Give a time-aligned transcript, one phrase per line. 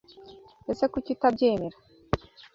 [0.71, 1.77] Ese Kuki utabyemera?